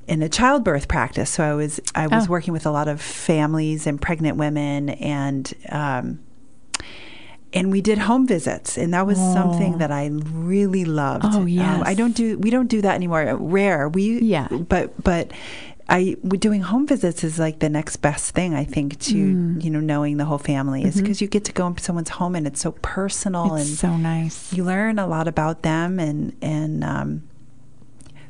in 0.06 0.20
a 0.23 0.28
childbirth 0.28 0.88
practice. 0.88 1.30
So 1.30 1.44
I 1.44 1.54
was 1.54 1.80
I 1.94 2.06
was 2.08 2.26
Oh. 2.26 2.30
working 2.30 2.52
with 2.52 2.66
a 2.66 2.70
lot 2.70 2.88
of 2.88 3.00
families 3.00 3.87
and 3.87 4.00
pregnant 4.00 4.37
women 4.37 4.90
and. 4.90 5.52
Um, 5.70 6.20
and 7.54 7.70
we 7.70 7.80
did 7.80 7.99
home 7.99 8.26
visits, 8.26 8.76
and 8.76 8.92
that 8.92 9.06
was 9.06 9.16
something 9.16 9.78
that 9.78 9.90
I 9.90 10.11
really 10.32 10.84
loved. 10.84 11.25
Oh, 11.26 11.42
Um. 11.46 11.82
I 11.84 11.94
don't 11.94 12.14
do 12.14 12.37
we 12.38 12.50
don't 12.50 12.68
do 12.68 12.82
that 12.82 12.94
anymore. 12.94 13.23
Rare. 13.37 13.88
We 13.88 14.18
Yeah. 14.20 14.49
but 14.49 14.92
but 15.02 15.30
I 15.88 16.16
doing 16.38 16.62
home 16.62 16.87
visits 16.87 17.23
is 17.25 17.38
like 17.38 17.58
the 17.61 17.68
next 17.68 17.96
best 17.99 18.34
thing 18.34 18.54
I 18.54 18.64
think 18.64 18.99
to 19.11 19.14
Mm. 19.14 19.62
you 19.64 19.70
know 19.70 19.80
knowing 19.80 20.16
the 20.16 20.25
whole 20.25 20.38
family 20.38 20.82
is 20.82 20.96
because 21.00 21.20
you 21.20 21.28
get 21.28 21.44
to 21.44 21.52
go 21.52 21.66
into 21.66 21.82
someone's 21.84 22.08
home 22.08 22.34
and 22.34 22.46
it's 22.46 22.61
so 22.62 22.73
personal 22.80 23.44
Mm-hmm. 23.50 23.56
It's 23.58 23.68
and 23.68 23.78
so 23.78 23.96
nice. 23.96 24.52
you 24.52 24.64
learn 24.64 24.99
a 24.99 25.06
lot 25.06 25.28
about 25.28 25.61
them 25.62 26.00
and 26.00 26.32
and 26.40 26.82
um, 26.84 27.23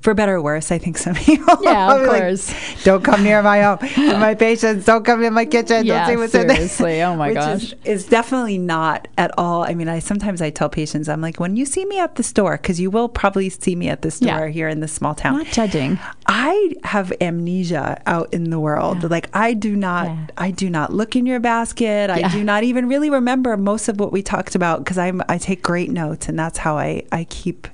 for 0.04 0.12
better 0.14 0.34
or 0.36 0.42
worse, 0.42 0.70
I 0.70 0.76
think 0.78 0.98
some 0.98 1.14
people 1.28 1.56
Yeah, 1.62 1.94
of 1.94 2.00
be 2.02 2.06
like, 2.06 2.20
course. 2.22 2.84
don't 2.84 3.02
come 3.02 3.24
near 3.24 3.42
my 3.42 3.62
home, 3.62 3.78
my 4.20 4.34
patients. 4.34 4.84
Don't 4.84 5.02
come 5.04 5.22
in 5.24 5.32
my 5.32 5.46
kitchen. 5.46 5.86
Yeah, 5.86 6.06
don't 6.06 6.14
see 6.14 6.16
what's 6.20 6.34
in 6.34 6.46
there. 6.46 6.56
seriously. 6.56 7.02
Oh, 7.02 7.16
my 7.16 7.28
Which 7.28 7.36
gosh. 7.36 7.62
Is, 7.64 7.74
is 7.84 8.06
definitely 8.06 8.58
not 8.58 9.08
at 9.16 9.30
all. 9.38 9.64
I 9.64 9.74
mean, 9.74 9.88
I 9.88 9.98
sometimes 10.00 10.42
I 10.42 10.50
tell 10.50 10.68
patients, 10.68 11.08
I'm 11.08 11.22
like, 11.22 11.40
when 11.40 11.56
you 11.56 11.64
see 11.64 11.86
me 11.86 11.98
at 11.98 12.16
the 12.16 12.22
store, 12.22 12.58
because 12.58 12.78
you 12.78 12.90
will 12.90 13.08
probably 13.08 13.48
see 13.48 13.74
me 13.74 13.88
at 13.88 14.02
the 14.02 14.10
store 14.10 14.28
Yeah. 14.46 14.48
here 14.48 14.68
in 14.68 14.80
this 14.80 14.92
small 14.92 15.14
town. 15.14 15.38
Not 15.38 15.46
judging. 15.46 15.98
I 16.26 16.74
have 16.84 17.10
amnesia 17.22 18.00
out 18.06 18.32
in 18.34 18.50
the 18.50 18.60
world. 18.60 19.02
Yeah. 19.02 19.08
Like 19.08 19.30
I 19.34 19.54
do 19.54 19.74
not 19.74 20.06
Yeah. 20.06 20.26
I 20.36 20.50
do 20.50 20.68
not 20.68 20.92
look 20.92 21.16
in 21.16 21.24
your 21.24 21.40
basket. 21.40 22.10
I 22.10 22.28
do 22.28 22.44
not 22.44 22.62
even 22.62 22.88
really 22.88 23.08
remember 23.08 23.56
most 23.56 23.88
of 23.88 23.98
what 23.98 24.12
we 24.12 24.22
talked 24.22 24.54
about 24.54 24.80
because 24.84 24.98
I'm 24.98 25.22
I 25.30 25.38
take 25.38 25.62
great 25.62 25.90
notes 25.90 26.28
and 26.28 26.38
that's 26.38 26.58
how 26.58 26.76
I 26.76 27.04
I 27.10 27.24
keep 27.24 27.68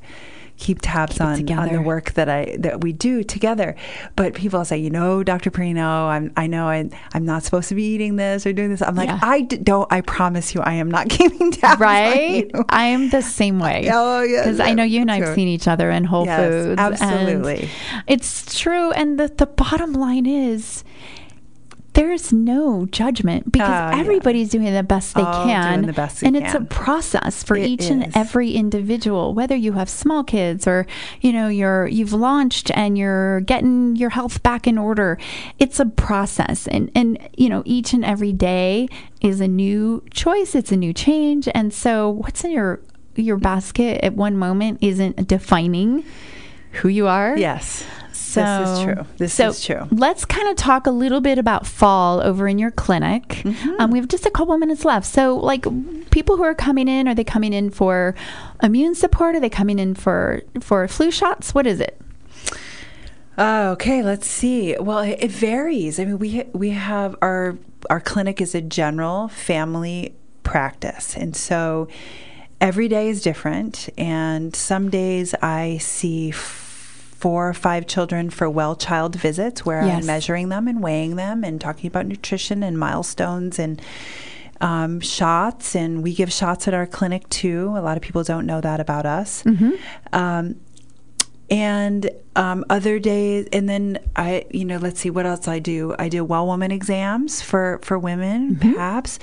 keep 0.61 0.79
tabs 0.83 1.15
Keep 1.15 1.23
on, 1.51 1.51
on 1.59 1.73
the 1.73 1.81
work 1.83 2.13
that 2.13 2.29
I 2.29 2.55
that 2.61 2.83
we 2.83 2.93
do 2.93 3.25
together. 3.25 3.75
But 4.15 4.35
people 4.35 4.65
say, 4.65 4.79
you 4.79 4.91
know, 4.91 5.23
Dr. 5.25 5.51
Perino, 5.51 6.09
I'm 6.09 6.33
I 6.37 6.47
know 6.47 6.69
I, 6.69 6.89
I'm 7.15 7.25
not 7.25 7.43
supposed 7.43 7.69
to 7.71 7.75
be 7.75 7.83
eating 7.83 8.17
this 8.17 8.47
or 8.47 8.53
doing 8.53 8.71
this. 8.71 8.83
I'm 8.83 8.95
like, 8.95 9.09
Yeah. 9.09 9.19
I 9.23 9.41
d- 9.41 9.57
don't. 9.57 9.91
I 9.93 10.03
promise 10.03 10.55
you, 10.55 10.61
I 10.61 10.75
am 10.75 10.91
not 10.91 11.09
keeping 11.17 11.51
tabs. 11.51 11.81
on 11.81 11.87
Right? 11.89 12.51
I 12.69 12.85
am 12.87 13.11
the 13.11 13.23
same 13.23 13.59
way. 13.59 13.89
Oh, 13.93 14.23
yes, 14.23 14.45
Because 14.47 14.61
I 14.61 14.75
know 14.75 14.85
you 14.85 15.01
and 15.01 15.11
I 15.11 15.17
have 15.17 15.27
sure. 15.29 15.35
seen 15.35 15.49
each 15.49 15.67
other 15.67 15.91
in 15.91 16.05
Whole 16.05 16.27
Yes, 16.27 16.41
Foods. 16.41 16.81
absolutely. 16.81 17.69
it's 18.07 18.59
true. 18.59 18.93
And 18.93 19.19
the, 19.19 19.29
the 19.29 19.47
bottom 19.47 19.95
line 19.95 20.27
is 20.27 20.85
there's 21.95 22.33
no 22.33 22.87
judgment 22.87 23.51
because 23.51 23.69
oh, 23.69 23.97
yeah. 23.97 24.01
everybody's 24.01 24.51
doing 24.51 24.73
the 24.73 24.83
best 24.83 25.15
they 25.15 25.23
All 25.23 25.45
can. 25.45 25.75
doing 25.75 25.87
the 25.87 25.93
best 25.93 26.21
they 26.21 26.27
and 26.27 26.37
it's 26.37 26.55
a 26.55 26.61
process 26.61 27.43
for 27.43 27.57
It 27.57 27.67
each 27.67 27.85
and 27.85 28.17
every 28.17 28.53
individual, 28.53 29.35
whether 29.35 29.57
you 29.57 29.73
have 29.73 29.89
small 29.89 30.23
kids 30.23 30.67
or, 30.67 30.87
you 31.21 31.33
know, 31.33 31.49
you're 31.49 31.87
you've 31.87 32.13
launched 32.13 32.71
and 32.75 32.97
you're 32.97 33.41
getting 33.41 33.97
your 33.97 34.11
health 34.11 34.43
back 34.43 34.67
in 34.67 34.79
order. 34.79 35.19
It's 35.59 35.81
a 35.81 35.87
process. 35.87 36.69
And 36.69 36.91
and 36.95 37.19
you 37.37 37.49
know, 37.49 37.63
each 37.65 37.93
and 37.93 38.05
every 38.05 38.33
day 38.33 38.89
is 39.21 39.41
a 39.41 39.49
new 39.49 40.05
choice, 40.11 40.55
it's 40.55 40.73
a 40.73 40.77
new 40.77 40.93
change. 40.93 41.49
And 41.55 41.73
so 41.75 42.09
what's 42.09 42.45
in 42.45 42.53
your 42.53 42.81
your 43.17 43.37
basket 43.37 44.03
at 44.05 44.15
one 44.15 44.37
moment 44.37 44.79
isn't 44.81 45.27
defining 45.27 46.05
who 46.73 46.89
you 46.89 47.09
are. 47.09 47.37
Yes. 47.37 47.85
So, 48.31 48.43
this 48.43 48.79
is 48.79 48.85
true. 48.85 49.07
This 49.17 49.35
so 49.35 49.49
is 49.49 49.65
true. 49.65 49.89
Let's 49.91 50.25
kind 50.25 50.49
of 50.49 50.55
talk 50.55 50.87
a 50.87 50.93
little 50.93 51.21
bit 51.21 51.37
about 51.37 51.67
fall 51.67 52.21
over 52.21 52.47
in 52.47 52.61
your 52.61 52.71
clinic. 52.71 53.27
Mm-hmm. 53.29 53.81
Um, 53.81 53.91
we 53.91 53.99
have 53.99 54.07
just 54.07 54.25
a 54.25 54.31
couple 54.31 54.57
minutes 54.57 54.85
left. 54.85 55.07
So, 55.07 55.35
like 55.35 55.67
people 56.11 56.37
who 56.37 56.45
are 56.45 56.55
coming 56.55 56.87
in, 56.87 57.09
are 57.09 57.15
they 57.15 57.25
coming 57.25 57.53
in 57.53 57.71
for 57.71 58.15
immune 58.63 58.95
support? 58.95 59.35
Are 59.35 59.41
they 59.41 59.51
coming 59.51 59.81
in 59.81 59.97
for 59.97 60.43
for 60.61 60.87
flu 60.87 61.11
shots? 61.11 61.55
What 61.57 61.67
is 61.67 61.81
it? 61.81 62.01
Oh, 63.37 63.71
okay, 63.71 64.03
let's 64.03 64.29
see. 64.29 64.77
Well, 64.79 65.01
it, 65.01 65.19
it 65.21 65.31
varies. 65.33 65.99
I 65.99 66.05
mean, 66.05 66.19
we 66.21 66.45
we 66.53 66.71
have 66.71 67.17
our 67.21 67.59
our 67.89 68.01
clinic 68.01 68.41
is 68.41 68.55
a 68.55 68.61
general 68.61 69.27
family 69.27 70.15
practice, 70.45 71.17
and 71.17 71.35
so 71.35 71.89
every 72.61 72.87
day 72.87 73.09
is 73.09 73.23
different. 73.23 73.89
And 73.99 74.55
some 74.55 74.89
days 74.89 75.35
I 75.43 75.79
see 75.79 76.31
four 77.21 77.49
or 77.51 77.55
five 77.55 77.87
children 77.87 78.31
for 78.31 78.49
well 78.49 78.75
child 78.75 79.15
visits, 79.15 79.65
where 79.65 79.85
Yes. 79.85 80.01
I'm 80.01 80.07
measuring 80.07 80.49
them 80.49 80.67
and 80.67 80.83
weighing 80.83 81.17
them 81.17 81.45
and 81.45 81.61
talking 81.61 81.87
about 81.89 82.07
nutrition 82.07 82.63
and 82.63 82.79
milestones 82.79 83.59
and. 83.59 83.81
Um, 84.63 85.01
shots, 85.01 85.75
and 85.75 86.03
we 86.03 86.13
give 86.15 86.31
shots 86.31 86.69
at 86.69 86.75
our 86.75 86.87
clinic 86.87 87.27
too. 87.31 87.73
A 87.79 87.81
lot 87.81 87.97
of 87.97 88.03
people 88.03 88.23
don't 88.25 88.45
know 88.45 88.61
that 88.61 88.79
about 88.79 89.07
us. 89.07 89.43
Um, 90.13 90.57
and 91.49 92.11
um, 92.37 92.65
other 92.71 92.99
days 93.01 93.49
and 93.53 93.69
then 93.69 93.99
i 94.15 94.45
you 94.53 94.65
know 94.65 94.77
let's 94.79 95.01
see 95.01 95.11
what 95.11 95.27
else 95.27 95.49
i 95.49 95.59
do 95.59 95.95
i 95.99 96.09
do 96.09 96.25
well 96.25 96.47
woman 96.47 96.71
exams 96.71 97.43
for 97.43 97.81
for 97.83 97.99
women 97.99 98.55
Mm-hmm. 98.55 98.73
perhaps 98.75 99.19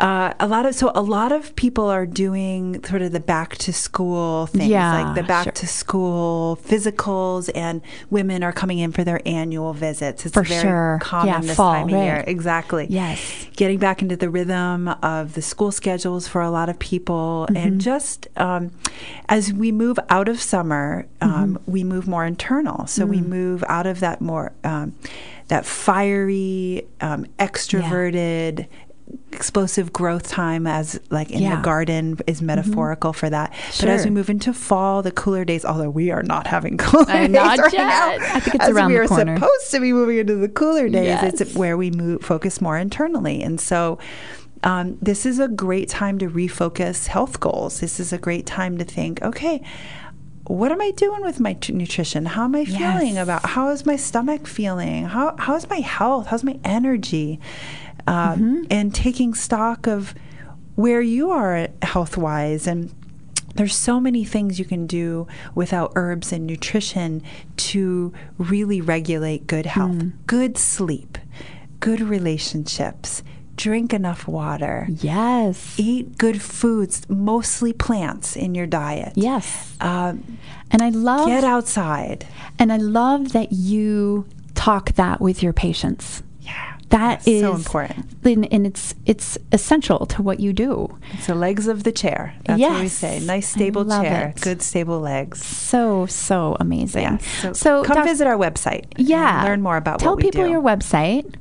uh, 0.00 0.34
a 0.38 0.46
lot 0.46 0.66
of 0.66 0.74
so 0.74 0.92
a 0.94 1.00
lot 1.00 1.32
of 1.32 1.56
people 1.56 1.86
are 1.88 2.04
doing 2.04 2.84
sort 2.84 3.00
of 3.00 3.12
the 3.12 3.20
back 3.20 3.56
to 3.56 3.72
school 3.72 4.46
things 4.46 4.66
Yeah, 4.68 5.02
like 5.04 5.14
the 5.14 5.22
back 5.22 5.44
sure. 5.44 5.52
to 5.52 5.66
school 5.66 6.56
physicals 6.62 7.50
and 7.54 7.80
women 8.10 8.42
are 8.42 8.52
coming 8.52 8.78
in 8.78 8.92
for 8.92 9.04
their 9.04 9.20
annual 9.26 9.72
visits 9.72 10.26
it's 10.26 10.34
For 10.34 10.42
very 10.42 10.62
sure. 10.62 10.98
common 11.00 11.28
Yeah, 11.28 11.40
this 11.40 11.56
fall, 11.56 11.72
time 11.74 11.84
of 11.84 11.90
year 11.90 12.24
exactly 12.26 12.86
Yes. 12.90 13.46
getting 13.56 13.78
back 13.78 14.02
into 14.02 14.16
the 14.16 14.28
rhythm 14.28 14.88
of 15.02 15.32
the 15.34 15.42
school 15.42 15.72
schedules 15.72 16.28
for 16.28 16.42
a 16.42 16.50
lot 16.50 16.68
of 16.68 16.78
people 16.78 17.46
Mm-hmm. 17.48 17.56
and 17.56 17.80
just 17.80 18.28
um, 18.36 18.70
as 19.28 19.52
we 19.52 19.72
move 19.72 19.98
out 20.10 20.28
of 20.28 20.40
summer 20.40 21.06
um, 21.22 21.54
Mm-hmm. 21.58 21.70
we 21.72 21.84
move 21.84 22.06
more 22.06 22.24
internal 22.44 22.86
so 22.86 23.04
Mm. 23.06 23.08
we 23.08 23.20
move 23.22 23.64
out 23.68 23.86
of 23.86 24.00
that 24.00 24.20
more 24.20 24.52
um, 24.64 24.94
that 25.48 25.64
fiery 25.64 26.86
um, 27.00 27.24
extroverted 27.38 28.66
explosive 29.32 29.92
growth 29.92 30.28
time 30.28 30.66
as 30.66 30.98
like 31.10 31.30
in 31.30 31.40
Yeah. 31.42 31.48
Mm-hmm. 31.52 31.56
the 31.60 31.64
garden 31.64 32.18
is 32.26 32.40
metaphorical 32.42 33.12
for 33.12 33.28
that 33.30 33.52
but 33.80 33.88
as 33.88 34.04
we 34.04 34.10
move 34.10 34.28
into 34.30 34.52
fall 34.52 35.02
the 35.02 35.10
cooler 35.10 35.44
days 35.44 35.64
although 35.64 35.90
we 35.90 36.10
are 36.10 36.22
not 36.22 36.46
having 36.46 36.76
cooler 36.84 37.04
Uh, 37.10 37.26
days 37.26 37.30
not 37.30 37.58
right 37.58 37.72
yet. 37.72 37.86
now 37.86 38.08
I 38.34 38.40
think 38.40 38.56
it's 38.56 38.64
as 38.64 38.70
around 38.70 38.90
we 38.90 38.96
are 38.96 39.06
corner. 39.06 39.36
supposed 39.36 39.70
to 39.72 39.80
be 39.80 39.92
moving 39.92 40.18
into 40.18 40.36
the 40.36 40.48
cooler 40.48 40.88
days 40.88 41.04
Yes. 41.06 41.40
it's 41.40 41.54
where 41.54 41.76
we 41.76 41.90
move 41.90 42.22
focus 42.22 42.60
more 42.60 42.76
internally 42.78 43.42
and 43.42 43.60
so 43.60 43.98
um, 44.62 44.96
this 45.02 45.26
is 45.26 45.38
a 45.38 45.48
great 45.48 45.90
time 45.90 46.18
to 46.18 46.28
refocus 46.30 47.06
health 47.08 47.38
goals 47.40 47.80
this 47.80 48.00
is 48.00 48.12
a 48.12 48.18
great 48.18 48.46
time 48.46 48.78
to 48.78 48.84
think 48.84 49.20
okay 49.22 49.62
what 50.46 50.70
am 50.72 50.80
I 50.80 50.90
doing 50.92 51.22
with 51.22 51.40
my 51.40 51.54
t- 51.54 51.72
nutrition? 51.72 52.26
How 52.26 52.44
am 52.44 52.54
I 52.54 52.64
feeling 52.64 53.14
Yes. 53.14 53.22
about? 53.22 53.46
How 53.46 53.70
is 53.70 53.86
my 53.86 53.96
stomach 53.96 54.46
feeling? 54.46 55.04
How 55.06 55.34
how's 55.38 55.68
my 55.70 55.78
health? 55.80 56.26
How's 56.28 56.44
my 56.44 56.58
energy? 56.64 57.40
Um, 58.06 58.14
Mm-hmm. 58.16 58.62
And 58.70 58.94
taking 58.94 59.32
stock 59.34 59.86
of 59.86 60.14
where 60.74 61.00
you 61.00 61.30
are 61.30 61.68
health 61.82 62.16
wise 62.16 62.66
and 62.66 62.92
there's 63.54 63.76
so 63.76 64.00
many 64.00 64.24
things 64.24 64.58
you 64.58 64.64
can 64.64 64.86
do 64.86 65.28
without 65.54 65.92
herbs 65.94 66.32
and 66.32 66.44
nutrition 66.44 67.22
to 67.56 68.12
really 68.36 68.80
regulate 68.80 69.46
good 69.46 69.64
health, 69.66 69.92
Mm. 69.94 70.12
good 70.26 70.58
sleep, 70.58 71.16
good 71.78 72.00
relationships, 72.00 73.22
drink 73.56 73.92
enough 73.94 74.26
water, 74.26 74.86
Yes. 75.00 75.74
eat 75.78 76.18
good 76.18 76.40
foods, 76.42 77.02
mostly 77.08 77.72
plants 77.72 78.36
in 78.36 78.54
your 78.54 78.66
diet. 78.66 79.12
Yes. 79.14 79.72
Um, 79.80 80.38
And 80.70 80.82
I 80.82 80.88
love 80.90 81.28
get 81.28 81.44
outside. 81.44 82.26
and 82.58 82.72
I 82.72 82.76
love 82.78 83.32
that 83.32 83.52
you 83.52 84.26
talk 84.54 84.92
that 84.94 85.20
with 85.20 85.42
your 85.42 85.52
patients. 85.52 86.22
That 86.90 87.26
is 87.26 87.40
so 87.40 87.54
important. 87.54 88.06
And, 88.24 88.50
and 88.52 88.66
it's 88.66 88.94
it's 89.06 89.38
essential 89.52 90.06
to 90.06 90.22
what 90.22 90.40
you 90.40 90.52
do. 90.52 90.98
It's 91.12 91.26
the 91.26 91.34
legs 91.34 91.66
of 91.66 91.84
the 91.84 91.92
chair. 91.92 92.34
That's 92.44 92.60
what 92.60 92.80
we 92.80 92.88
say. 92.88 93.20
Nice 93.20 93.48
stable 93.48 93.84
chair. 93.84 94.32
it. 94.36 94.40
Good 94.42 94.62
stable 94.62 95.00
legs. 95.00 95.44
So 95.44 96.06
so 96.06 96.56
amazing. 96.60 97.02
Yeah. 97.02 97.18
So, 97.52 97.84
come 97.84 97.96
doc- 97.96 98.06
visit 98.06 98.26
our 98.26 98.36
website. 98.36 98.84
Yeah. 98.96 99.44
learn 99.44 99.62
more 99.62 99.76
about 99.76 100.00
Tell 100.00 100.12
what 100.12 100.18
we 100.18 100.24
people 100.30 100.44
do. 100.44 100.50
your 100.50 100.62
website. 100.62 101.34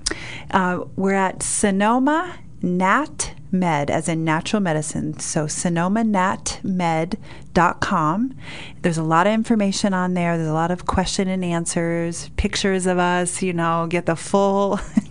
Uh, 0.51 0.83
we're 0.95 1.13
at 1.13 1.43
Sonoma 1.43 2.35
Nat 2.61 3.33
Med, 3.51 3.91
as 3.91 4.07
in 4.09 4.23
natural 4.23 4.61
medicine. 4.61 5.19
So 5.19 5.45
sonomanatmed.com. 5.45 8.35
There's 8.81 8.97
a 8.97 9.03
lot 9.03 9.27
of 9.27 9.33
information 9.33 9.93
on 9.93 10.13
there. 10.15 10.37
There's 10.37 10.49
a 10.49 10.53
lot 10.53 10.71
of 10.71 10.85
question 10.85 11.27
and 11.27 11.43
answers, 11.45 12.29
pictures 12.35 12.85
of 12.87 12.97
us, 12.97 13.41
you 13.43 13.53
know, 13.53 13.85
get 13.89 14.05
the 14.05 14.15
full 14.15 14.79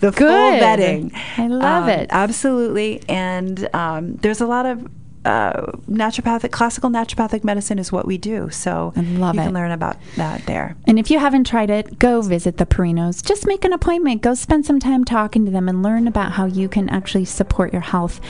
the 0.00 0.12
full 0.12 0.26
Good. 0.28 0.62
vetting. 0.62 1.12
I 1.36 1.46
love 1.48 1.84
Um, 1.84 1.88
it. 1.88 2.08
Absolutely. 2.10 3.02
And 3.08 3.68
um, 3.74 4.16
there's 4.16 4.40
a 4.40 4.46
lot 4.46 4.66
of 4.66 4.86
uh, 5.24 5.72
naturopathic, 5.90 6.50
classical 6.50 6.90
naturopathic 6.90 7.44
medicine 7.44 7.78
is 7.78 7.90
what 7.92 8.06
we 8.06 8.18
do. 8.18 8.50
So 8.50 8.92
I 8.96 9.00
love 9.00 9.34
you 9.34 9.40
it. 9.42 9.44
can 9.44 9.54
learn 9.54 9.70
about 9.70 9.96
that 10.16 10.44
there. 10.46 10.76
And 10.86 10.98
if 10.98 11.10
you 11.10 11.18
haven't 11.18 11.44
tried 11.44 11.70
it, 11.70 11.98
go 11.98 12.22
visit 12.22 12.56
the 12.56 12.66
Perinos. 12.66 13.22
Just 13.24 13.46
make 13.46 13.64
an 13.64 13.72
appointment. 13.72 14.22
Go 14.22 14.34
spend 14.34 14.64
some 14.66 14.78
time 14.78 15.04
talking 15.04 15.44
to 15.44 15.50
them 15.50 15.68
and 15.68 15.82
learn 15.82 16.06
about 16.08 16.32
how 16.32 16.46
you 16.46 16.68
can 16.68 16.88
actually 16.88 17.24
support 17.24 17.72
your 17.72 17.82
health 17.82 18.20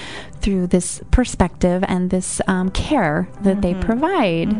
through 0.40 0.68
this 0.68 1.00
perspective 1.10 1.84
and 1.88 2.10
this 2.10 2.40
um, 2.46 2.70
care 2.70 3.28
that 3.42 3.60
they 3.60 3.74
provide. 3.74 4.52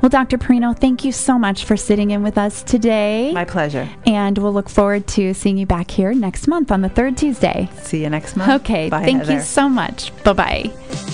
Well, 0.00 0.08
Dr. 0.08 0.38
Perino, 0.38 0.76
thank 0.78 1.04
you 1.04 1.12
so 1.12 1.38
much 1.38 1.64
for 1.64 1.76
sitting 1.76 2.10
in 2.10 2.22
with 2.22 2.38
us 2.38 2.62
today. 2.62 3.30
My 3.32 3.44
pleasure. 3.44 3.88
and 4.06 4.36
we'll 4.38 4.52
look 4.52 4.70
forward 4.70 5.06
to 5.08 5.34
seeing 5.34 5.58
you 5.58 5.66
back 5.66 5.90
here 5.90 6.14
next 6.14 6.46
month 6.48 6.72
on 6.72 6.80
the 6.80 6.88
third 6.88 7.16
Tuesday. 7.18 7.68
See 7.82 8.02
you 8.02 8.10
next 8.10 8.34
month. 8.36 8.62
Okay, 8.62 8.88
Bye, 8.88 9.04
thank 9.04 9.28
you 9.28 9.40
so 9.40 9.68
much. 9.68 10.10
Bye 10.24 10.32
bye. 10.32 11.13